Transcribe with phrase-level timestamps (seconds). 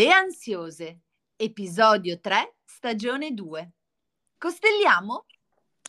[0.00, 1.00] Le ansiose,
[1.36, 3.72] episodio 3, stagione 2.
[4.38, 5.26] Costelliamo?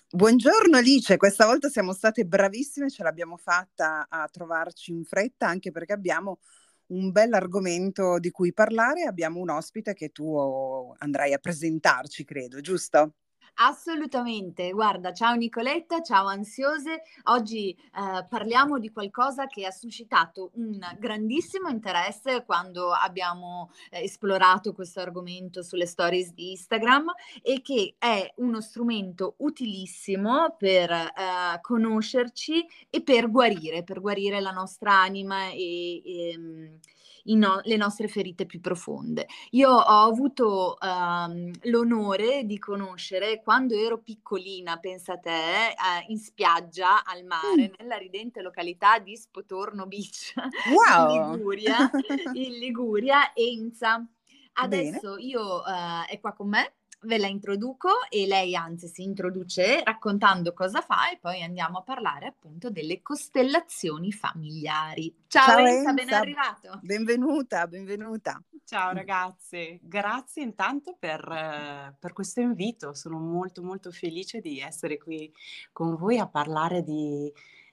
[0.10, 5.72] Buongiorno Alice, questa volta siamo state bravissime, ce l'abbiamo fatta a trovarci in fretta anche
[5.72, 6.40] perché abbiamo
[6.88, 12.60] un bel argomento di cui parlare, abbiamo un ospite che tu andrai a presentarci, credo,
[12.60, 13.14] giusto?
[13.56, 17.04] Assolutamente, guarda, ciao Nicoletta, ciao ansiose.
[17.26, 24.74] Oggi eh, parliamo di qualcosa che ha suscitato un grandissimo interesse quando abbiamo eh, esplorato
[24.74, 32.66] questo argomento sulle stories di Instagram e che è uno strumento utilissimo per eh, conoscerci
[32.90, 36.80] e per guarire, per guarire la nostra anima e, e ehm,
[37.26, 39.28] no- le nostre ferite più profonde.
[39.52, 47.04] Io ho avuto um, l'onore di conoscere quando ero piccolina, pensa te, eh, in spiaggia
[47.04, 47.74] al mare, mm.
[47.80, 50.34] nella ridente località di Spotorno Beach,
[50.74, 51.14] wow.
[51.14, 51.90] in Liguria,
[52.34, 54.06] in Liguria, Enza.
[54.54, 55.24] Adesso Bene.
[55.24, 60.54] io uh, è qua con me ve la introduco e lei anzi si introduce raccontando
[60.54, 65.14] cosa fa e poi andiamo a parlare appunto delle costellazioni familiari.
[65.28, 66.80] Ciao, Ciao Enza, Enza, ben arrivato.
[66.82, 68.42] Benvenuta, benvenuta.
[68.64, 74.98] Ciao ragazze, grazie intanto per, uh, per, questo invito, sono molto molto felice di essere
[74.98, 75.34] qui
[75.74, 77.32] con voi a parlare di,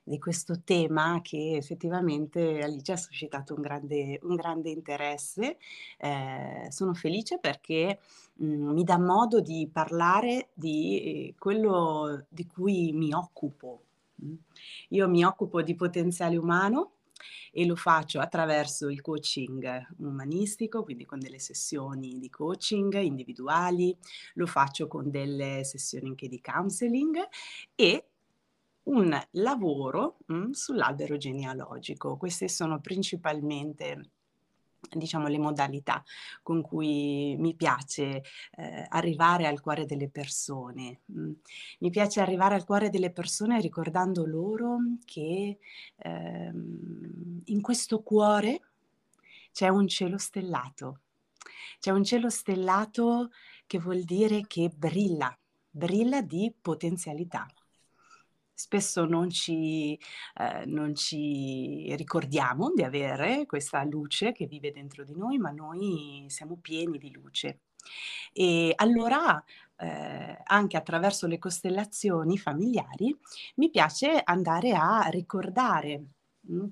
[0.09, 5.59] di questo tema che effettivamente Alice ha suscitato un grande, un grande interesse.
[5.99, 8.01] Eh, sono felice perché
[8.35, 13.83] mh, mhmm, mi dà modo di parlare di quello di cui mi occupo.
[14.89, 16.93] Io mi occupo di potenziale umano
[17.53, 23.97] e lo faccio attraverso il coaching umanistico, quindi con delle sessioni di coaching individuali,
[24.35, 27.17] lo faccio con delle sessioni anche di counseling
[27.75, 28.05] e
[28.89, 32.17] un lavoro mh, mm, sull'albero genealogico.
[32.17, 34.11] Queste sono principalmente
[34.91, 36.05] diciamo le modalità
[36.43, 38.23] con cui mi piace
[38.57, 41.01] eh, arrivare al cuore delle persone.
[41.13, 41.33] Mm.
[41.81, 45.59] Mi piace arrivare al cuore delle persone ricordando loro che
[45.97, 46.53] eh,
[47.45, 48.61] in questo cuore
[49.53, 51.01] c'è un cielo stellato.
[51.81, 53.31] C'è un cielo stellato
[53.67, 55.37] che vuol dire che brilla,
[55.71, 57.47] brilla di potenzialità
[58.59, 59.97] spesso non ci,
[60.35, 66.27] eh, non ci, ricordiamo di avere questa luce che vive dentro di noi, ma noi
[66.29, 67.61] siamo pieni di luce.
[68.33, 69.43] E allora,
[69.77, 73.17] eh, anche attraverso le costellazioni familiari,
[73.57, 76.03] mi piace andare a ricordare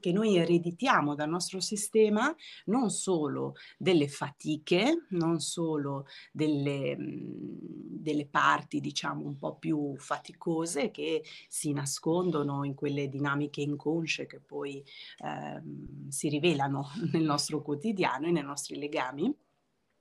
[0.01, 2.35] che noi ereditiamo dal nostro sistema
[2.67, 7.59] non solo delle fatiche, non solo delle, mhmm,
[8.07, 14.41] delle parti diciamo un po' più faticose che si nascondono in quelle dinamiche inconsce che
[14.41, 14.83] poi
[15.19, 19.35] ehm, si rivelano nel nostro quotidiano e nei nostri legami,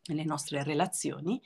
[0.07, 1.41] nelle nostre relazioni,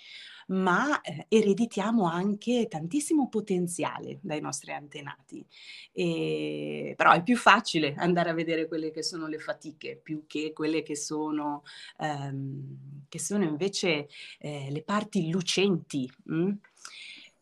[0.47, 5.45] ma eh, ereditiamo anche tantissimo potenziale dai nostri antenati.
[5.91, 10.53] E, però è più facile andare a vedere quelle che sono le fatiche più che
[10.53, 11.63] quelle che sono,
[11.99, 14.09] ehm, che sono invece
[14.39, 16.09] eh, le parti lucenti.
[16.31, 16.53] Mm?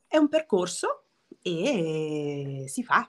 [0.05, 1.06] È un percorso
[1.47, 3.07] e si fa.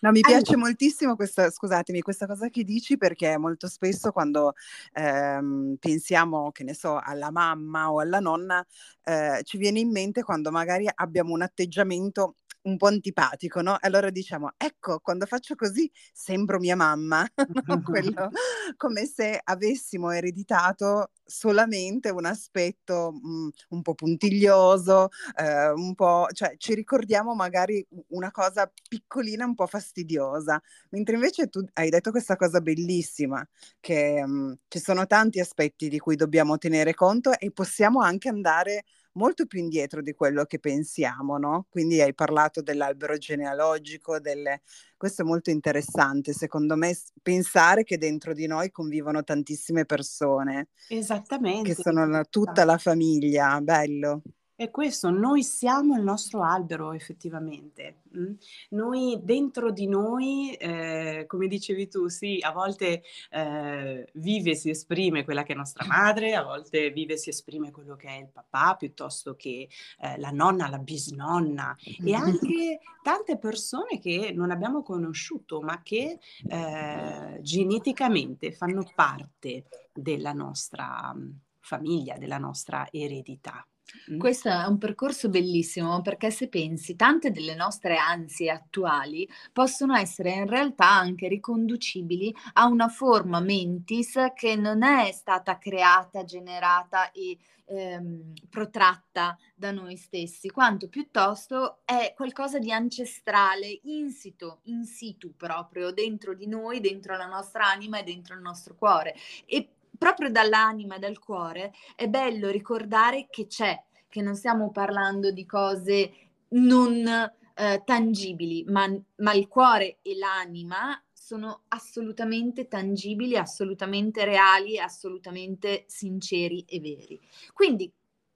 [0.00, 0.68] No, mi piace allora.
[0.68, 4.52] moltissimo questa, scusatemi, questa cosa che dici perché molto spesso quando
[4.92, 8.64] ehm, pensiamo, che ne so, alla mamma o alla nonna,
[9.04, 13.76] eh, ci viene in mente quando magari abbiamo un atteggiamento un po' antipatico, no?
[13.80, 17.26] Allora diciamo, ecco, quando faccio così sembro mia mamma,
[17.64, 17.78] no?
[17.82, 18.30] Quello,
[18.76, 26.26] come se avessimo ereditato solamente un aspetto mh, mhmm, un po' puntiglioso, eh, un po',
[26.32, 32.10] cioè ci ricordiamo magari una cosa piccolina un po' fastidiosa, mentre invece tu hai detto
[32.10, 33.46] questa cosa bellissima,
[33.80, 38.84] che mh, ci sono tanti aspetti di cui dobbiamo tenere conto e possiamo anche andare
[39.12, 41.66] molto più indietro di quello che pensiamo, no?
[41.68, 44.62] Quindi hai parlato dell'albero genealogico, delle...
[44.96, 50.68] questo è molto interessante, secondo me, pensare che dentro di noi convivono tantissime persone.
[50.88, 51.74] Esattamente.
[51.74, 54.22] Che sono la, tutta la famiglia, bello.
[54.54, 58.02] È questo, noi siamo il nostro albero effettivamente.
[58.16, 58.34] Mm?
[58.70, 64.68] Noi dentro di noi, eh, come dicevi tu, sì, a volte eh, vive e si
[64.68, 68.18] esprime quella che è nostra madre, a volte vive e si esprime quello che è
[68.18, 69.68] il papà, piuttosto che
[70.00, 76.18] eh, la nonna, la bisnonna e anche tante persone che non abbiamo conosciuto, ma che
[76.46, 81.14] eh, geneticamente fanno parte della nostra
[81.58, 83.66] famiglia, della nostra eredità.
[84.10, 84.18] Mm.
[84.18, 90.32] Questo è un percorso bellissimo perché se pensi, tante delle nostre ansie attuali possono essere
[90.32, 97.38] in realtà anche riconducibili a una forma mentis che non è stata creata, generata e
[97.66, 105.92] ehm, protratta da noi stessi, quanto piuttosto è qualcosa di ancestrale, insito, in situ proprio,
[105.92, 109.14] dentro di noi, dentro la nostra anima e dentro il nostro cuore.
[109.46, 109.68] E
[110.02, 115.46] proprio dall'anima e dal cuore è bello ricordare che c'è, che non stiamo parlando di
[115.46, 116.12] cose
[116.48, 125.84] non eh, tangibili, ma, ma il cuore e l'anima sono assolutamente tangibili, assolutamente reali, assolutamente
[125.86, 127.20] sinceri e veri.
[127.52, 127.88] Quindi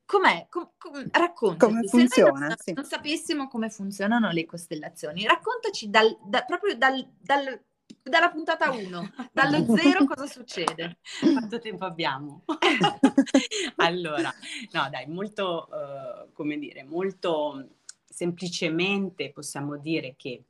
[0.04, 0.46] com'è?
[0.48, 1.72] Com- com- raccontaci.
[1.72, 2.54] Come funziona?
[2.56, 7.60] Se non, non, sapessimo come funzionano le costellazioni, raccontaci dal, da, proprio dal, dal
[8.08, 10.98] dalla puntata 1, dallo zero cosa succede?
[11.20, 12.44] Quanto tempo abbiamo?
[13.76, 14.32] allora,
[14.72, 17.70] no dai, molto, uh, come dire, molto
[18.04, 20.44] semplicemente possiamo dire che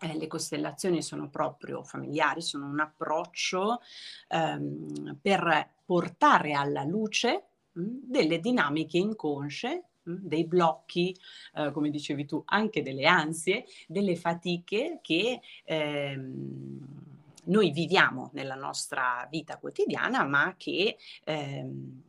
[0.00, 3.80] eh, le costellazioni sono proprio familiari, sono un approccio
[4.28, 11.16] ehm, per portare alla luce mh, delle dinamiche inconsce dei blocchi,
[11.54, 17.06] eh, come dicevi tu, anche delle ansie, delle fatiche che ehm,
[17.44, 22.02] noi viviamo nella nostra vita quotidiana, ma che ehm,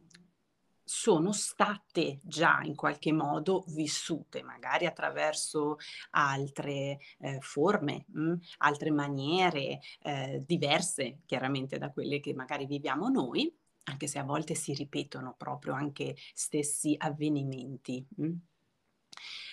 [0.90, 5.78] sono state già in qualche modo vissute, magari attraverso
[6.12, 13.56] altre eh, forme, mh, altre maniere eh, diverse chiaramente da quelle che magari viviamo noi
[13.90, 18.06] anche se a volte si ripetono proprio anche stessi avvenimenti.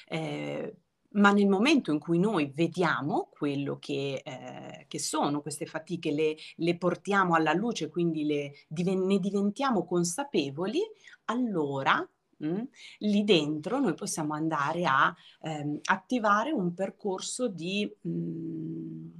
[0.08, 0.76] Eh,
[1.16, 6.36] ma nel momento in cui noi vediamo quello che, eh, che sono queste fatiche, le,
[6.56, 10.80] le, portiamo alla luce, quindi le, ne diventiamo consapevoli,
[11.26, 12.06] allora
[12.36, 12.62] mh,
[12.98, 17.90] lì dentro noi possiamo andare a ehm, attivare un percorso di...
[18.00, 19.15] Mh,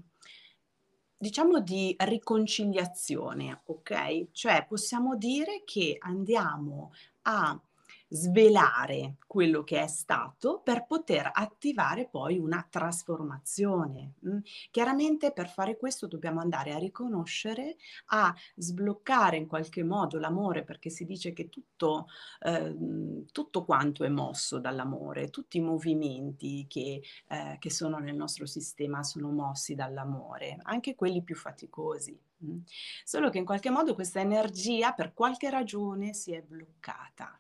[1.18, 4.28] diciamo di riconciliazione, ok?
[4.32, 6.92] Cioè possiamo dire che andiamo
[7.22, 7.58] a
[8.08, 14.14] svelare quello che è stato per poter attivare poi una trasformazione.
[14.26, 14.38] Mm?
[14.70, 17.76] Chiaramente per fare questo dobbiamo andare a riconoscere,
[18.06, 22.06] a sbloccare in qualche modo l'amore, perché si dice che tutto,
[22.40, 28.46] eh, tutto quanto è mosso dall'amore, tutti i movimenti che, eh, che sono nel nostro
[28.46, 32.18] sistema sono mossi dall'amore, anche quelli più faticosi.
[32.44, 32.58] Mm?
[33.04, 37.38] Solo che in qualche modo questa energia per qualche ragione si è bloccata.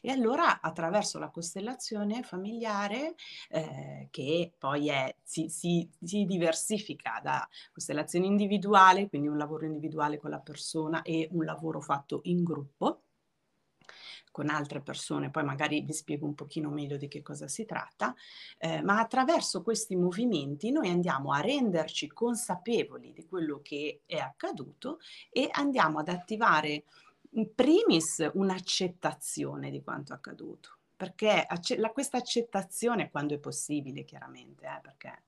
[0.00, 3.14] E allora attraverso la costellazione familiare,
[3.50, 10.18] eh, che poi è, si, si, si, diversifica da costellazione individuale, quindi un lavoro individuale
[10.18, 13.04] con la persona e un lavoro fatto in gruppo,
[14.34, 18.12] con altre persone, poi magari vi spiego un pochino meglio di che cosa si tratta,
[18.58, 24.98] eh, ma attraverso questi movimenti noi andiamo a renderci consapevoli di quello che è accaduto
[25.30, 26.82] e andiamo ad attivare
[27.34, 34.64] in primis un'accettazione di quanto accaduto, perché acce- la, questa accettazione quando è possibile chiaramente,
[34.64, 35.22] eh, perché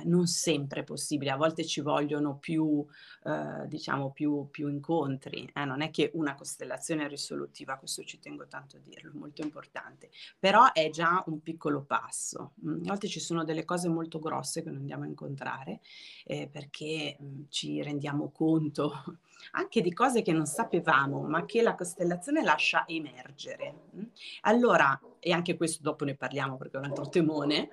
[0.00, 2.84] eh, non sempre possibile, a volte ci vogliono più,
[3.24, 5.64] eh, diciamo, più, più incontri, eh?
[5.64, 10.72] non è che una costellazione risolutiva, questo ci tengo tanto a dirlo, molto importante, però
[10.72, 12.52] è già un piccolo passo.
[12.66, 15.80] Mm, a volte ci sono delle cose molto grosse che non andiamo a incontrare
[16.24, 18.92] eh, perché mm, ci rendiamo conto
[19.52, 23.74] anche di cose che non sapevamo, ma che la costellazione lascia emergere.
[23.96, 24.02] Mm.
[24.42, 27.70] Allora, e anche questo dopo ne parliamo perché è un altro temone,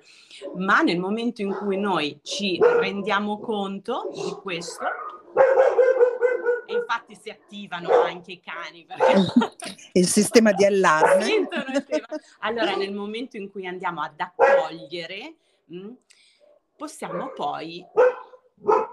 [0.56, 4.82] ma nel momento in cui noi ci rendiamo conto di questo,
[6.66, 9.22] e infatti si attivano anche i cani perché
[9.94, 11.48] il sistema di allarme.
[12.40, 15.36] allora, nel momento in cui andiamo ad accogliere,
[15.72, 15.92] mm,
[16.76, 17.86] possiamo poi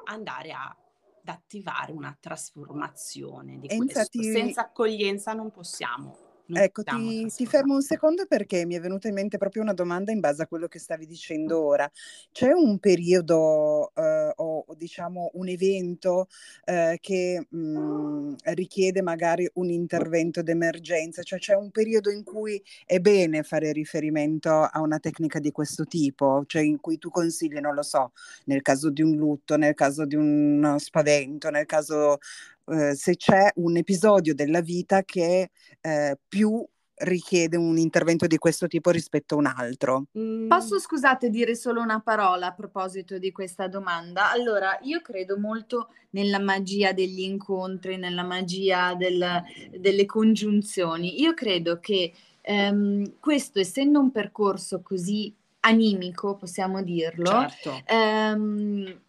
[0.03, 0.75] andare a
[1.23, 3.83] ad attivare una trasformazione di questo.
[3.83, 9.07] Infatti, Senza accoglienza non possiamo Ecco, ti, ti fermo un secondo perché mi è venuta
[9.07, 11.89] in mente proprio una domanda in base a quello che stavi dicendo ora.
[12.31, 16.27] C'è un periodo eh, o, diciamo un evento
[16.65, 21.23] eh, che mh, mm, richiede magari un intervento d'emergenza?
[21.23, 25.85] Cioè c'è un periodo in cui è bene fare riferimento a una tecnica di questo
[25.85, 26.43] tipo?
[26.45, 28.11] Cioè in cui tu consigli, non lo so,
[28.45, 32.19] nel caso di un lutto, nel caso di un spavento, nel caso
[32.71, 35.49] eh, se c'è un episodio della vita che
[35.81, 36.65] eh, più
[37.03, 40.05] richiede un intervento di questo tipo rispetto a un altro.
[40.17, 40.47] Mm.
[40.47, 44.31] Posso, scusate, dire solo una parola a proposito di questa domanda?
[44.31, 49.43] Allora, io credo molto nella magia degli incontri, nella magia del,
[49.77, 51.21] delle congiunzioni.
[51.21, 57.81] Io credo che ehm, questo essendo un percorso così animico, possiamo dirlo, certo.
[57.85, 58.99] ehm,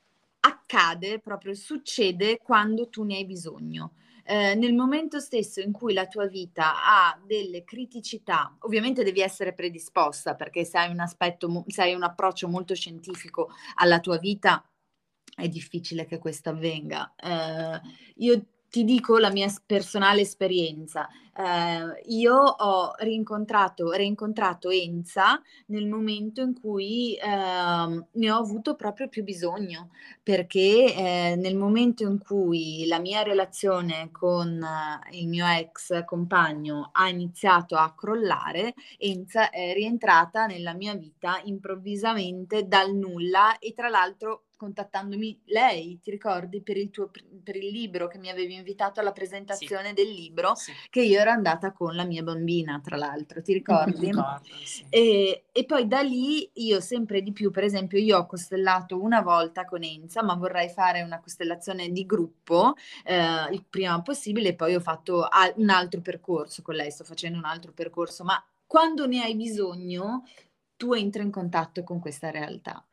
[0.44, 3.94] accade proprio, succede quando tu ne hai bisogno.
[4.24, 9.52] Eh, nel momento stesso in cui la tua vita ha delle criticità, ovviamente devi essere
[9.52, 14.64] predisposta perché se hai un aspetto, se hai un approccio molto scientifico alla tua vita,
[15.34, 17.14] è difficile che questo avvenga.
[17.16, 17.80] Eh,
[18.16, 21.06] io ti dico la mia personale esperienza.
[21.36, 29.08] Eh, io ho rincontrato, rincontrato Enza nel momento in cui eh, ne ho avuto proprio
[29.08, 29.90] più bisogno,
[30.22, 36.88] perché eh, nel momento in cui la mia relazione con eh, il mio ex compagno
[36.92, 43.90] ha iniziato a crollare, Enza è rientrata nella mia vita improvvisamente dal nulla e tra
[43.90, 47.10] l'altro contattandomi lei, ti ricordi, per il, tuo,
[47.42, 49.94] per il libro che mi avevi invitato alla presentazione sì.
[49.94, 50.70] del libro, sì.
[50.88, 54.06] che io ero andata con la mia bambina, tra l'altro, ti ricordi?
[54.06, 54.86] Ricordo, sì.
[54.88, 59.20] e, e, poi da lì io sempre di più, per esempio, io ho costellato una
[59.20, 64.54] volta con Enza, ma vorrei fare una costellazione di gruppo eh, il prima possibile, e
[64.54, 68.40] poi ho fatto al- un altro percorso con lei, sto facendo un altro percorso, ma
[68.64, 70.22] quando ne hai bisogno
[70.82, 72.84] tu entri in contatto con questa realtà.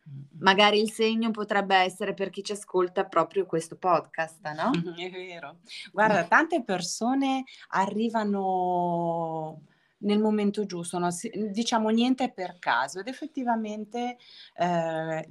[0.42, 4.70] Magari il segno potrebbe essere per chi ci ascolta proprio questo podcast, no?
[4.96, 5.58] È vero.
[5.92, 9.62] Guarda, tante persone arrivano
[10.02, 11.10] nel momento giusto, no?
[11.50, 14.18] diciamo niente per caso ed effettivamente
[14.56, 15.28] eh,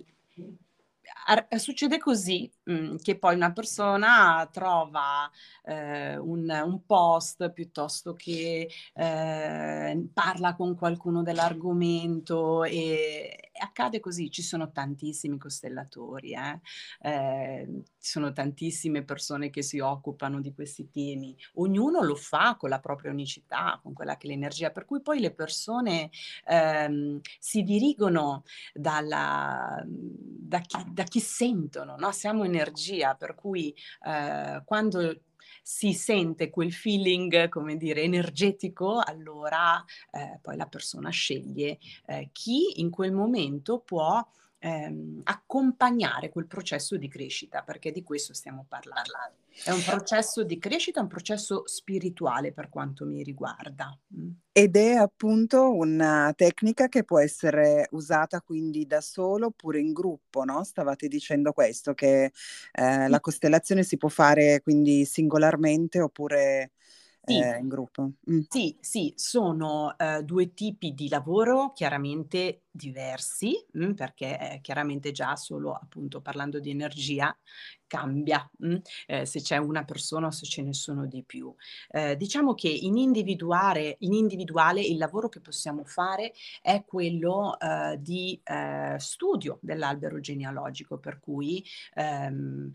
[1.56, 5.30] succede così mh, mm, che poi una persona trova
[5.64, 14.42] eh, un, un, post piuttosto che eh, parla con qualcuno dell'argomento e, accade così, ci
[14.42, 16.60] sono tantissimi costellatori, eh?
[17.00, 22.70] Eh, ci sono tantissime persone che si occupano di questi temi, ognuno lo fa con
[22.70, 26.10] la propria unicità, con quella che è l'energia, per cui poi le persone
[26.46, 32.12] ehm, si dirigono dalla, da, chi, da chi sentono, no?
[32.12, 33.74] siamo energia, per cui
[34.04, 35.22] eh, quando
[35.62, 42.80] si sente quel feeling, come dire, energetico, allora eh, poi la persona sceglie eh, chi
[42.80, 44.24] in quel momento può
[44.58, 49.36] ehm, accompagnare quel processo di crescita, perché di questo stiamo parlando.
[49.64, 53.96] È un processo di crescita, un processo spirituale per quanto mi riguarda.
[54.16, 54.30] Mm.
[54.52, 60.44] Ed è appunto una tecnica che può essere usata quindi da solo oppure in gruppo,
[60.44, 60.62] no?
[60.62, 62.32] Stavate dicendo questo, che
[62.72, 66.72] eh, la costellazione si può fare quindi singolarmente oppure
[67.28, 67.40] sì.
[67.40, 68.10] eh, in gruppo.
[68.30, 68.40] Mm.
[68.48, 75.10] Sì, sì, sono eh, due tipi di lavoro chiaramente diversi, mh, mm, perché eh, chiaramente
[75.10, 77.36] già solo appunto parlando di energia
[77.86, 81.52] cambia mh, mm, eh, se c'è una persona o se ce ne sono di più.
[81.90, 86.32] Eh, diciamo che in individuale, in individuale il lavoro che possiamo fare
[86.62, 92.70] è quello eh, di eh, studio dell'albero genealogico, per cui ehm,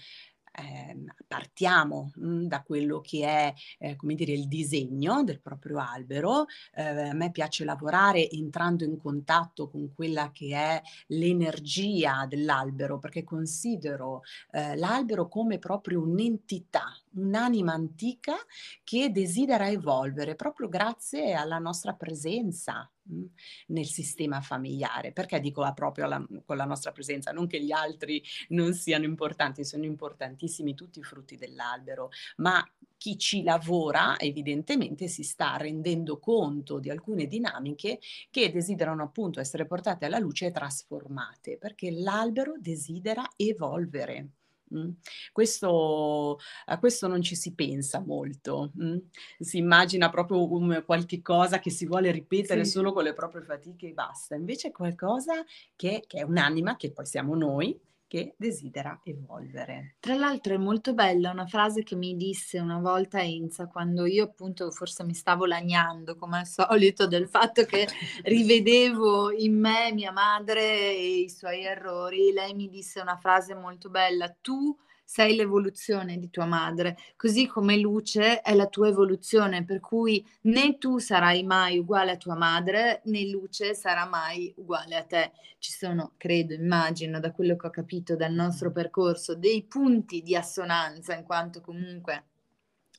[0.53, 5.79] eh, partiamo mh, mhmm, da quello che è, eh, come dire, il disegno del proprio
[5.79, 6.45] albero.
[6.73, 13.23] Eh, a me piace lavorare entrando in contatto con quella che è l'energia dell'albero, perché
[13.23, 18.35] considero eh, l'albero come proprio un'entità, un'anima antica
[18.83, 23.27] che desidera evolvere proprio grazie alla nostra presenza Mhmm,
[23.67, 25.11] nel sistema familiare.
[25.11, 27.31] Perché dico proprio alla, con la nostra presenza?
[27.31, 32.63] Non che gli altri non siano importanti, sono importantissimi tutti i frutti dell'albero, ma
[32.97, 39.65] chi ci lavora evidentemente si sta rendendo conto di alcune dinamiche che desiderano appunto essere
[39.65, 44.29] portate alla luce e trasformate, perché l'albero desidera evolvere.
[44.75, 44.89] Mm.
[45.31, 48.97] Questo, a questo non ci si pensa molto, mm?
[49.39, 52.71] si immagina proprio un, qualche cosa che si vuole ripetere sì.
[52.71, 55.43] solo con le proprie fatiche e basta, invece è qualcosa
[55.75, 57.79] che, che è un'anima, che poi siamo noi,
[58.13, 59.95] che desidera evolvere.
[59.99, 64.25] Tra l'altro è molto bella una frase che mi disse una volta Enza quando io
[64.25, 67.87] appunto forse mi stavo lagnando come al solito del fatto che
[68.21, 72.31] rivedevo in me mia madre e i suoi errori.
[72.31, 74.77] Lei mi disse una frase molto bella, tu
[75.13, 80.79] sei l'evoluzione di tua madre, così come luce è la tua evoluzione, per cui né
[80.79, 85.33] tu sarai mai uguale a tua madre, né luce sarà mai uguale a te.
[85.59, 90.35] Ci sono, credo, immagino, da quello che ho capito dal nostro percorso, dei punti di
[90.35, 92.23] assonanza, in quanto comunque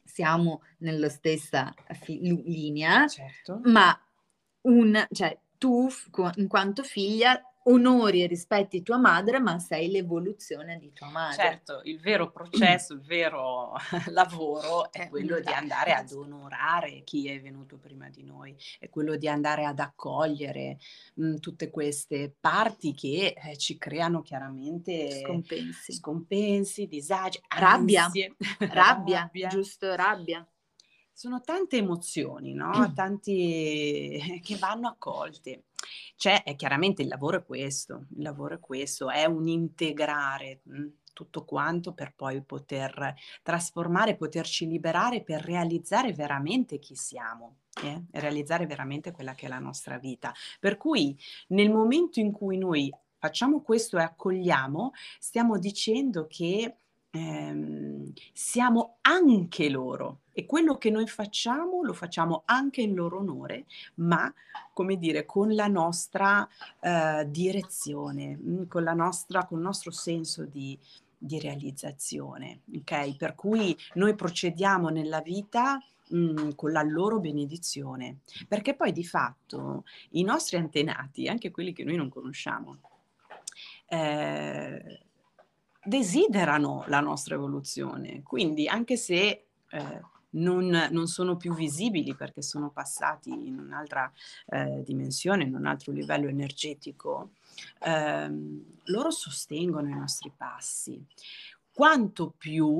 [0.04, 3.60] siamo nella stessa fi- linea, certo.
[3.64, 3.92] ma
[4.60, 5.88] un, cioè, tu
[6.36, 11.42] in quanto figlia onori e rispetti tua madre, ma sei l'evoluzione di tua madre.
[11.42, 13.74] Certo, il vero processo, il vero
[14.10, 19.16] lavoro è quello di andare ad onorare chi è venuto prima di noi, è quello
[19.16, 20.78] di andare ad accogliere
[21.14, 28.10] mh, mm, tutte queste parti che eh, ci creano chiaramente scompensi, scompensi disagi, rabbia,
[28.70, 30.46] rabbia, rabbia, giusto, rabbia
[31.16, 32.72] sono tante emozioni, no?
[32.92, 35.66] Tanti che vanno accolte.
[36.16, 40.62] C'è è chiaramente il lavoro è questo, il lavoro è questo, è un integrare
[41.14, 47.58] tutto quanto per poi poter trasformare, poterci liberare per realizzare veramente chi siamo.
[47.82, 48.04] Eh?
[48.12, 50.32] realizzare veramente quella che è la nostra vita.
[50.60, 52.88] Per cui nel momento in cui noi
[53.18, 56.76] facciamo questo e accogliamo, stiamo dicendo che
[57.14, 63.66] ehm, siamo anche loro e quello che noi facciamo lo facciamo anche in loro onore,
[63.96, 64.32] ma
[64.72, 66.46] come dire, con la nostra
[66.80, 70.76] eh, direzione, mm, con, la nostra, con il nostro senso di,
[71.16, 73.16] di realizzazione, ok?
[73.16, 75.80] Per cui noi procediamo nella vita
[76.12, 78.18] mm, con la loro benedizione,
[78.48, 82.78] perché poi di fatto i nostri antenati, anche quelli che noi non conosciamo,
[83.86, 85.04] eh,
[85.84, 88.22] desiderano la nostra evoluzione.
[88.22, 90.00] Quindi anche se eh,
[90.30, 94.10] non, non, sono più visibili perché sono passati in un'altra
[94.46, 97.30] eh, dimensione, in un altro livello energetico,
[97.80, 101.04] ehm, loro sostengono i nostri passi.
[101.72, 102.78] Quanto più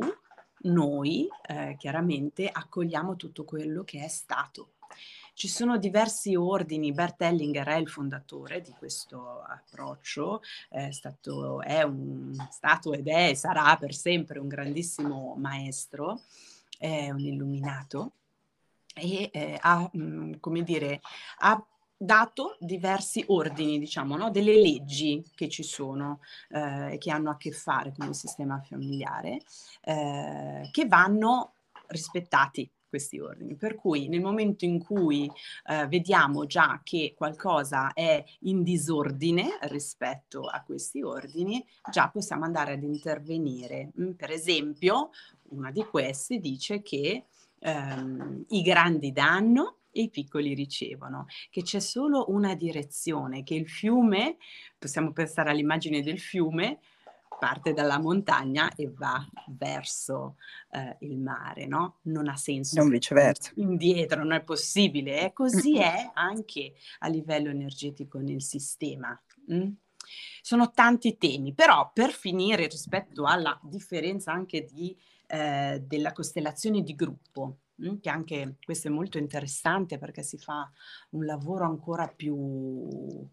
[0.62, 4.70] noi eh, chiaramente accogliamo tutto quello che è stato.
[5.36, 11.82] Ci sono diversi ordini, Bert Hellinger è il fondatore di questo approccio, è stato, è
[11.82, 16.20] un, stato ed è sarà per sempre un grandissimo maestro,
[16.78, 18.12] è un illuminato
[18.94, 21.00] e eh, ha, mh, mm, come dire,
[21.38, 21.60] ha
[21.96, 24.30] dato diversi ordini, diciamo, no?
[24.30, 28.60] delle leggi che ci sono e eh, che hanno a che fare con il sistema
[28.60, 29.40] familiare,
[29.82, 31.54] eh, che vanno
[31.88, 33.56] rispettati questi ordini.
[33.56, 35.28] Per cui nel momento in cui
[35.66, 42.74] eh, vediamo già che qualcosa è in disordine rispetto a questi ordini, già possiamo andare
[42.74, 43.90] ad intervenire.
[44.00, 45.10] Mm, per esempio,
[45.48, 47.24] una di queste dice che
[47.58, 53.68] ehm, i grandi danno e i piccoli ricevono, che c'è solo una direzione, che il
[53.68, 54.36] fiume,
[54.78, 56.78] possiamo pensare all'immagine del fiume,
[57.38, 60.36] parte dalla montagna e va verso
[60.70, 61.98] eh, il mare, no?
[62.02, 62.80] Non ha senso.
[62.80, 63.52] Non viceversa.
[63.56, 65.22] Indietro, non è possibile.
[65.22, 69.18] E così è anche a livello energetico nel sistema.
[69.52, 69.72] Mm?
[70.40, 76.94] Sono tanti temi, però per finire rispetto alla differenza anche di, eh, della costellazione di
[76.94, 77.96] gruppo, mm?
[78.00, 80.70] che anche questo è molto interessante perché si fa
[81.10, 83.26] un lavoro ancora più,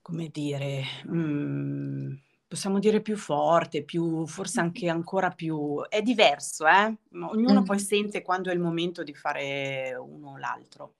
[0.00, 2.14] come dire, mm,
[2.54, 5.82] possiamo dire più forte, più, forse anche ancora più...
[5.88, 6.96] È diverso, eh?
[7.12, 7.64] Ognuno mm.
[7.64, 10.94] poi sente quando è il momento di fare uno o l'altro.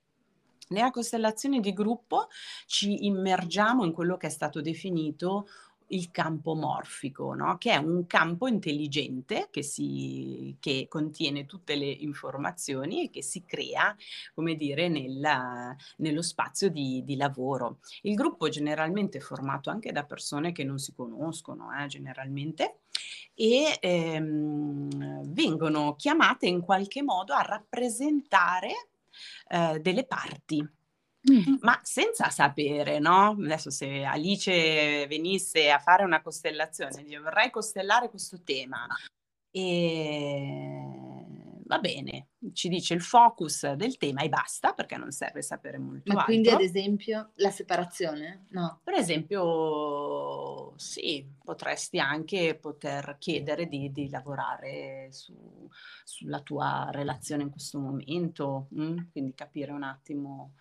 [0.71, 2.27] Nella costellazione di gruppo
[2.67, 5.47] ci immergiamo in quello che è stato definito
[5.95, 7.57] il campo morfico, no?
[7.59, 13.45] che è un campo intelligente che, si, che, contiene tutte le informazioni e che si
[13.45, 13.97] crea,
[14.35, 17.79] come dire, nel, nello spazio di, di, lavoro.
[18.03, 22.81] Il gruppo generalmente è formato anche da persone che non si conoscono, eh, generalmente,
[23.35, 28.89] e ehm, vengono chiamate in qualche modo a rappresentare
[29.49, 30.67] eh, delle parti
[31.31, 31.55] Mm.
[31.61, 33.31] ma senza sapere, no?
[33.31, 38.87] Adesso se Alice venisse a fare una costellazione, io vorrei costellare questo tema
[39.51, 41.05] e
[41.67, 46.13] va bene, ci dice il focus del tema e basta perché non serve sapere molto
[46.13, 46.33] Ma altro.
[46.33, 48.47] quindi ad esempio la separazione?
[48.51, 48.81] No.
[48.85, 55.35] Per esempio sì, potresti anche poter chiedere di, di lavorare su,
[56.05, 58.83] sulla tua relazione in questo momento, mh?
[58.83, 58.99] Mm?
[59.11, 60.55] quindi capire un attimo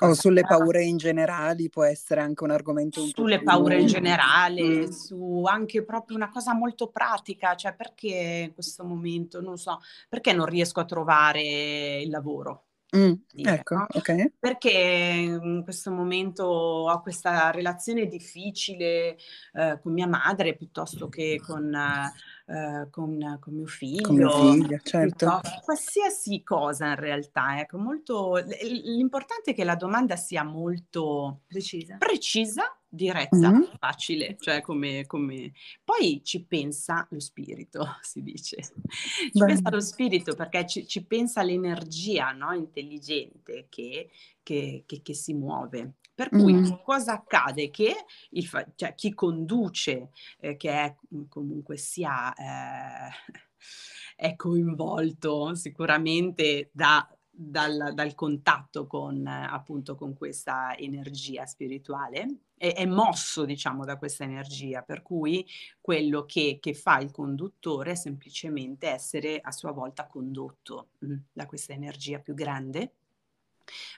[0.00, 3.86] o sulle paure in generale può essere anche un argomento un sulle po' paure in
[3.86, 4.90] generale, mm.
[4.90, 10.32] su anche proprio una cosa molto pratica, cioè perché in questo momento, non so, perché
[10.32, 12.64] non riesco a trovare il lavoro?
[12.96, 13.86] Mm, dire, ecco, no?
[13.88, 14.32] ok.
[14.38, 19.16] Perché in questo momento ho questa relazione difficile
[19.52, 24.02] eh, con mia madre piuttosto che con, eh, con, con mio figlio.
[24.02, 25.40] Con mio figlio, certo.
[25.62, 32.74] Qualsiasi cosa in realtà, ecco, molto, l'importante è che la domanda sia molto precisa, precisa
[32.90, 33.62] diretta, mm-hmm.
[33.78, 35.52] facile, cioè come, come,
[35.84, 38.56] Poi ci pensa lo spirito, si dice.
[38.62, 39.46] Ci Beh.
[39.46, 42.52] pensa lo spirito perché ci, ci pensa l'energia no?
[42.52, 44.10] intelligente che,
[44.42, 45.94] che, che, che, si muove.
[46.12, 46.82] Per cui mm.
[46.82, 47.70] cosa accade?
[47.70, 47.94] Che
[48.30, 50.96] il, cioè, chi conduce, eh, che è
[51.28, 53.10] comunque sia eh,
[54.16, 57.08] è coinvolto sicuramente da
[57.42, 64.24] dal, dal contatto con, appunto, con questa energia spirituale, è, è, mosso, diciamo, da questa
[64.24, 65.46] energia, per cui
[65.80, 71.16] quello che, che, fa il conduttore è semplicemente essere a sua volta condotto mh, mm,
[71.32, 72.92] da questa energia più grande.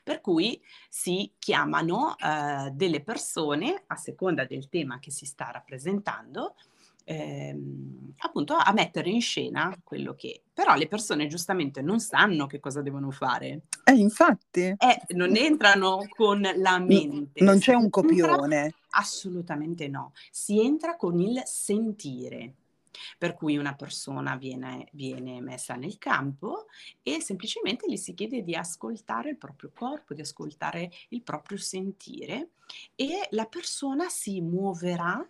[0.04, 6.54] Per cui si chiamano eh, delle persone, a seconda del tema che si sta rappresentando,
[7.04, 12.60] ehm, appunto a mettere in scena quello che però le persone giustamente non sanno che
[12.60, 13.62] cosa devono fare.
[13.84, 14.62] Eh, infatti.
[14.62, 17.42] Eh, non entrano con la mente.
[17.42, 18.64] Non c'è un copione.
[18.64, 20.12] Entra, assolutamente no.
[20.30, 22.54] Si entra con il sentire.
[23.16, 26.66] Per cui una persona viene, viene, messa nel campo
[27.02, 32.50] e semplicemente gli si chiede di ascoltare il proprio corpo, di ascoltare il proprio sentire
[32.94, 35.26] e la persona si muoverà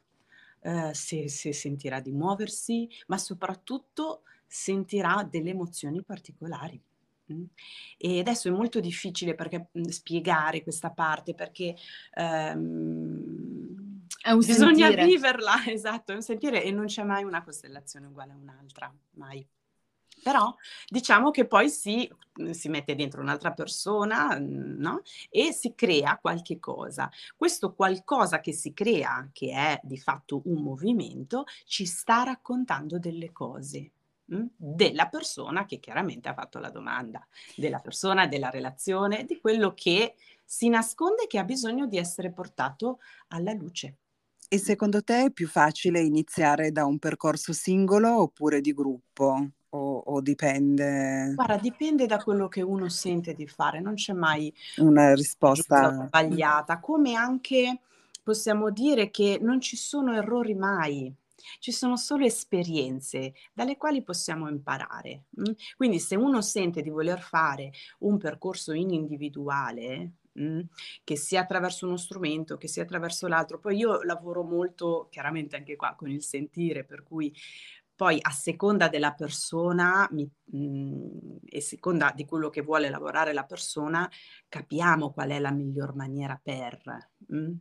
[0.62, 6.80] eh, se, se sentirà di muoversi, ma soprattutto sentirà delle emozioni particolari.
[7.32, 7.44] Mm.
[7.96, 11.74] E adesso è molto difficile perché, mh, spiegare questa parte perché
[12.14, 14.02] ehm,
[14.36, 15.04] bisogna sentire.
[15.04, 19.46] viverla, esatto, è un sentire e non c'è mai una costellazione uguale a un'altra, mai.
[20.22, 20.54] Però
[20.88, 25.02] diciamo che poi si, mhmm, si mette dentro un'altra persona mhmm, no?
[25.30, 27.10] e si crea qualche cosa.
[27.36, 33.32] Questo qualcosa che si crea, che è di fatto un movimento, ci sta raccontando delle
[33.32, 33.90] cose
[34.26, 34.44] mh?
[34.56, 40.14] della persona che chiaramente ha fatto la domanda, della persona, della relazione, di quello che
[40.44, 43.96] si nasconde e che ha bisogno di essere portato alla luce.
[44.48, 49.48] E secondo te è più facile iniziare da un percorso singolo oppure di gruppo?
[49.74, 51.32] O, o, dipende?
[51.34, 56.78] Guarda, dipende da quello che uno sente di fare, non c'è mai una risposta sbagliata,
[56.78, 57.80] come anche
[58.22, 61.14] possiamo dire che non ci sono errori mai,
[61.58, 65.24] ci sono solo esperienze dalle quali possiamo imparare.
[65.40, 65.52] Mm?
[65.76, 70.60] Quindi se uno sente di voler fare un percorso in individuale, mm,
[71.04, 75.76] che sia attraverso uno strumento, che sia attraverso l'altro, poi io lavoro molto chiaramente anche
[75.76, 77.34] qua con il sentire, per cui
[78.02, 82.90] poi a seconda della persona mi, mh, mhmm, e a seconda di quello che vuole
[82.90, 84.10] lavorare la persona,
[84.48, 86.82] capiamo qual è la miglior maniera per.
[87.28, 87.52] Mh?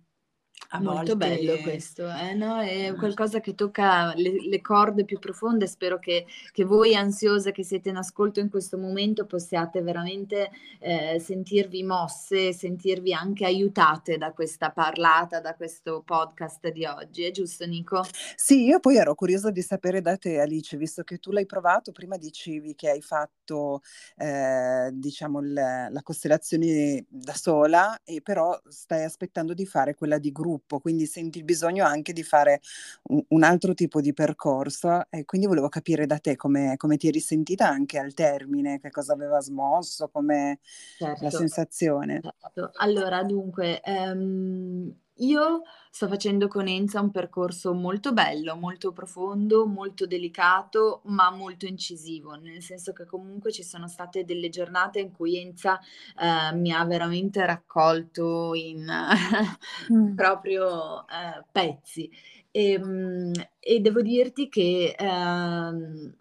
[0.74, 1.15] A Molto volte...
[1.15, 2.62] bello questo, eh, no?
[2.62, 2.95] è ah.
[2.95, 5.67] qualcosa che tocca le, le corde più profonde.
[5.67, 11.19] Spero che, che, voi ansiose che siete in ascolto in questo momento possiate veramente eh,
[11.19, 17.24] sentirvi mosse, sentirvi anche aiutate da questa parlata, da questo podcast di oggi.
[17.24, 18.06] È giusto Nico?
[18.38, 21.91] Sì, io poi ero curiosa di sapere da te Alice, visto che tu l'hai provato,
[21.91, 23.82] prima dicevi che hai fatto
[24.15, 30.32] eh, diciamo il, la costellazione da sola e però stai aspettando di fare quella di
[30.32, 32.61] gruppo gruppo, quindi senti il bisogno anche di fare
[33.03, 37.07] un, un altro tipo di percorso e quindi volevo capire da te come, come ti
[37.07, 40.59] eri sentita anche al termine, che cosa aveva smosso, come
[40.97, 41.23] certo.
[41.23, 42.19] la sensazione.
[42.21, 42.71] Certo.
[42.75, 50.05] Allora, dunque, um, io sto facendo con Enza un percorso molto bello, molto profondo, molto
[50.05, 55.38] delicato, ma molto incisivo, nel senso che comunque ci sono state delle giornate in cui
[55.38, 58.86] Enza eh, mi ha veramente raccolto in
[59.93, 60.15] mm.
[60.15, 62.10] proprio eh, pezzi.
[62.51, 66.13] E, ehm, e, devo dirti che, eh,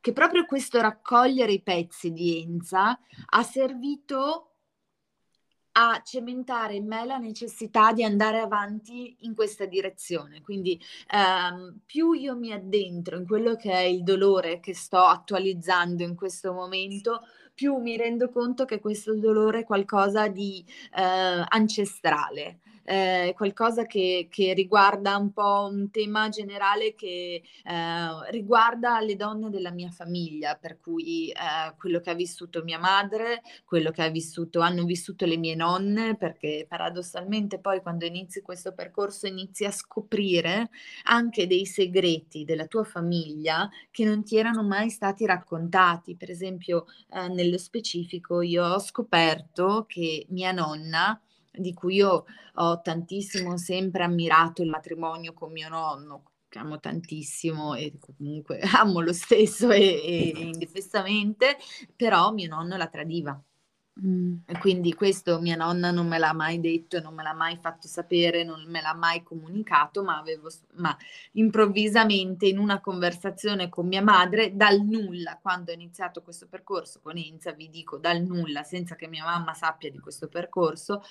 [0.00, 2.98] che proprio questo raccogliere i pezzi di Enza
[3.30, 4.51] ha servito
[5.72, 10.42] a cementare in me la necessità di andare avanti in questa direzione.
[10.42, 10.80] Quindi
[11.10, 16.14] ehm, più io mi addentro in quello che è il dolore che sto attualizzando in
[16.14, 17.20] questo momento,
[17.54, 24.28] più mi rendo conto che questo dolore è qualcosa di eh, ancestrale eh, qualcosa che,
[24.30, 30.56] che, riguarda un po' un tema generale che eh, riguarda le donne della mia famiglia,
[30.60, 35.26] per cui eh, quello che ha vissuto mia madre, quello che ha vissuto, hanno vissuto
[35.26, 40.70] le mie nonne, perché paradossalmente poi quando inizi questo percorso inizi a scoprire
[41.04, 46.16] anche dei segreti della tua famiglia che non ti erano mai stati raccontati.
[46.16, 51.20] Per esempio, eh, nello specifico, io ho scoperto che mia nonna
[51.52, 57.74] di cui io ho tantissimo sempre ammirato il matrimonio con mio nonno, che amo tantissimo
[57.74, 61.56] e comunque amo lo stesso e, e, e indefessamente,
[61.96, 63.42] però mio nonno la tradiva.
[64.00, 64.36] Mm.
[64.46, 67.86] E quindi questo mia nonna non me l'ha mai detto, non me l'ha mai fatto
[67.88, 70.96] sapere, non me l'ha mai comunicato, ma avevo ma
[71.32, 77.18] improvvisamente in una conversazione con mia madre dal nulla, quando ho iniziato questo percorso con
[77.18, 81.02] Enza, vi dico dal nulla, senza che mia mamma sappia di questo percorso,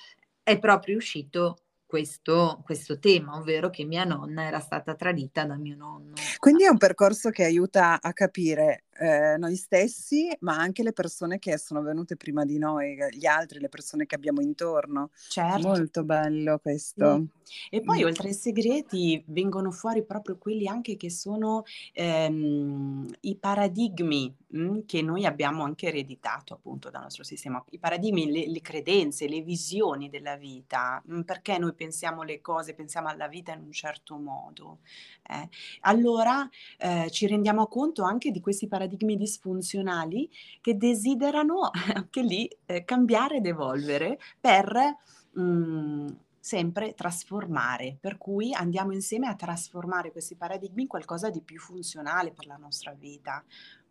[0.42, 5.76] è proprio uscito questo, questo, tema, ovvero che mia nonna era stata tradita da mio
[5.76, 6.14] nonno.
[6.38, 11.40] Quindi è un percorso che aiuta a capire eh, noi stessi, ma anche le persone
[11.40, 15.10] che sono venute prima di noi, gli altri, le persone che abbiamo intorno.
[15.28, 15.66] Certo.
[15.66, 17.26] Molto bello questo.
[17.42, 17.66] Sì.
[17.68, 18.06] E poi mm.
[18.06, 24.78] oltre ai segreti vengono fuori proprio quelli anche che sono ehm, i paradigmi mh, mm,
[24.86, 29.40] che noi abbiamo anche ereditato appunto dal nostro sistema, i paradigmi, le, le credenze, le
[29.40, 33.72] visioni della vita, mh, mm, perché noi pensiamo le cose, pensiamo alla vita in un
[33.72, 34.78] certo modo.
[35.28, 35.48] Eh?
[35.80, 40.28] Allora eh, ci rendiamo conto anche di questi paradigmi disfunzionali
[40.60, 44.96] che desiderano anche lì eh, cambiare ed evolvere per...
[45.32, 51.60] Mh, sempre trasformare, per cui andiamo insieme a trasformare questi paradigmi in qualcosa di più
[51.60, 53.44] funzionale per la nostra vita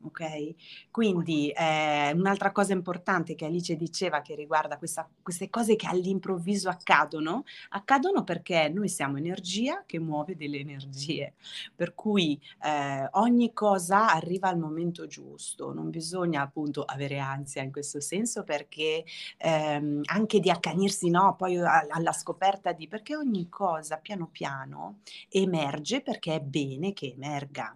[0.04, 0.90] ok?
[0.92, 6.70] Quindi eh, un'altra cosa importante che Alice diceva che riguarda questa, queste cose che all'improvviso
[6.70, 11.34] accadono, accadono perché noi siamo energia che muove delle energie,
[11.76, 17.72] per cui eh, ogni cosa arriva al momento giusto, non bisogna appunto avere ansia in
[17.72, 19.04] questo senso perché
[19.38, 26.02] ehm, anche di accanirsi no, poi alla scoperta di perché ogni cosa piano piano emerge
[26.02, 27.76] perché è bene che emerga.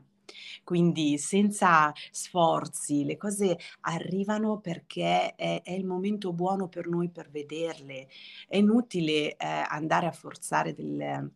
[0.63, 7.29] Quindi senza sforzi, le cose arrivano perché è, è il momento buono per noi per
[7.29, 8.07] vederle.
[8.47, 11.31] È inutile eh, andare a forzare delle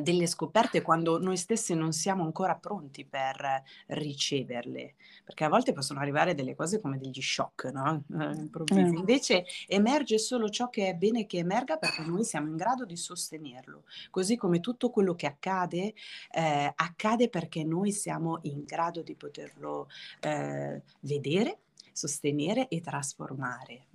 [0.00, 6.00] delle scoperte quando noi stessi non siamo ancora pronti per riceverle, perché a volte possono
[6.00, 8.04] arrivare delle cose come degli shock, no?
[8.08, 8.94] improvvisi.
[8.94, 8.96] Mm.
[8.96, 12.96] Invece emerge solo ciò che è bene che emerga perché noi siamo in grado di
[12.96, 15.94] sostenerlo, così come tutto quello che accade,
[16.30, 19.88] eh, accade perché noi siamo in grado di poterlo
[20.20, 21.58] eh, vedere
[21.96, 23.86] sostenere e trasformare.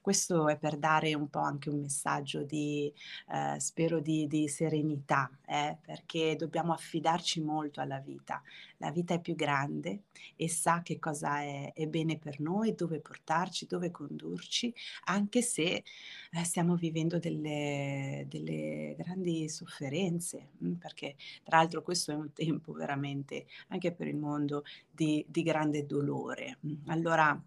[0.00, 2.92] Questo è per dare un po' anche un messaggio di,
[3.32, 8.42] eh, spero, di, di serenità, eh, perché dobbiamo affidarci molto alla vita.
[8.78, 10.04] La vita è più grande
[10.36, 15.84] e sa che cosa è, è bene per noi, dove portarci, dove condurci, anche se
[16.30, 23.46] eh, stiamo vivendo delle, delle grandi sofferenze, perché tra l'altro questo è un tempo veramente
[23.68, 26.58] anche per il mondo di, di grande dolore.
[26.86, 27.40] Allora,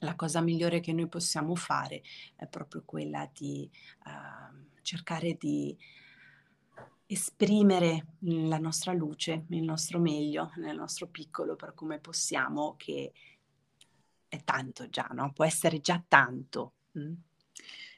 [0.00, 2.02] la cosa migliore che noi possiamo fare
[2.36, 3.70] è proprio quella di
[4.04, 5.76] uh, cercare di
[7.06, 13.12] esprimere la nostra luce, il nostro meglio, nel nostro piccolo per come possiamo, che
[14.28, 15.32] è tanto già, no?
[15.32, 16.74] Può essere già tanto.
[16.98, 17.14] Mm?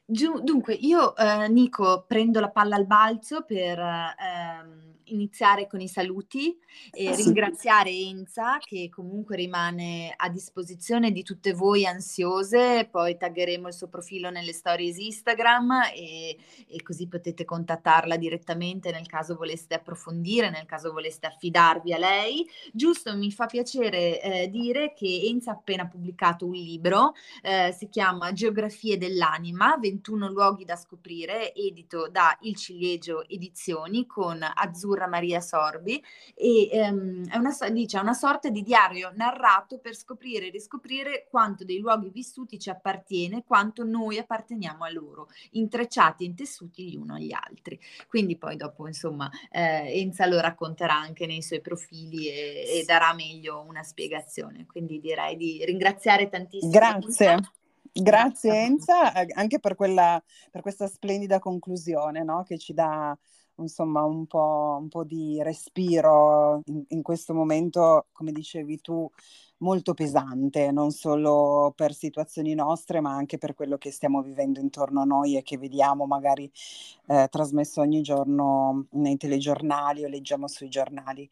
[0.05, 6.57] Dunque, io, eh, Nico, prendo la palla al balzo per ehm, iniziare con i saluti
[6.91, 13.75] e ringraziare Enza che comunque rimane a disposizione di tutte voi ansiose, poi taggeremo il
[13.75, 20.51] suo profilo nelle stories Instagram e, e così potete contattarla direttamente nel caso voleste approfondire,
[20.51, 22.47] nel caso voleste affidarvi a lei.
[22.73, 27.89] Giusto, mi fa piacere eh, dire che Enza ha appena pubblicato un libro, eh, si
[27.89, 35.41] chiama Geografie dell'anima, 21 luoghi da scoprire, edito da Il Ciliegio Edizioni con Azzurra Maria
[35.41, 36.03] Sorbi
[36.35, 41.65] e ehm, è una, dice, una sorta di diario narrato per scoprire e riscoprire quanto
[41.65, 47.15] dei luoghi vissuti ci appartiene, quanto noi apparteniamo a loro, intrecciati e intessuti gli uno
[47.15, 47.79] agli altri.
[48.09, 53.13] Quindi poi dopo, insomma, eh, Enza lo racconterà anche nei suoi profili e, e darà
[53.15, 54.67] meglio una spiegazione.
[54.67, 56.71] Quindi direi di ringraziare tantissimo.
[56.71, 57.37] Grazie.
[57.95, 62.43] Grazie Enza, eh, anche per, quella, per questa splendida conclusione no?
[62.43, 63.17] che ci dà
[63.57, 69.11] insomma un po', un po di respiro in, in, questo momento, come dicevi tu,
[69.59, 75.03] molto pesante, non solo per situazioni nostre, ma anche per quello che stiamo vivendo intorno
[75.03, 76.51] a noi e che vediamo magari
[77.07, 81.29] eh, trasmesso ogni giorno nei telegiornali o leggiamo sui giornali.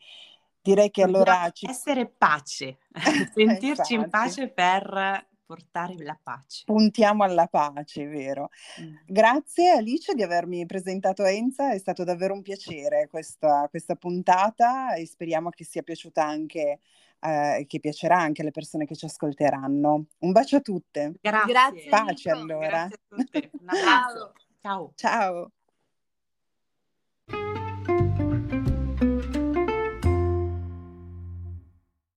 [0.63, 1.51] Direi che allora...
[1.51, 1.67] Ci...
[1.69, 2.79] Essere pace,
[3.35, 6.63] sentirci in pace per portare la pace.
[6.65, 8.51] Puntiamo alla pace, vero?
[8.81, 8.95] Mm.
[9.07, 15.07] Grazie Alice di avermi presentato Enza, è stato davvero un piacere questa, questa puntata e
[15.07, 16.79] speriamo che sia piaciuta anche
[17.23, 20.07] eh, che piacerà anche alle persone che ci ascolteranno.
[20.19, 21.15] Un bacio a tutte.
[21.21, 21.89] Grazie.
[21.89, 22.87] Pace allora.
[22.87, 23.51] Grazie a tutte.
[23.61, 24.33] Un abbraccio.
[24.61, 24.93] Ciao.
[24.95, 25.51] Ciao.